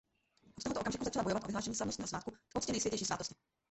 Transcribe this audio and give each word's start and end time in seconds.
Od 0.57 0.63
tohoto 0.63 0.79
okamžiku 0.79 1.03
začala 1.03 1.23
bojovat 1.23 1.43
o 1.43 1.47
vyhlášení 1.47 1.75
slavnostního 1.75 2.07
svátku 2.07 2.31
k 2.31 2.39
poctě 2.53 2.71
Nejsvětější 2.71 3.05
svátosti. 3.05 3.35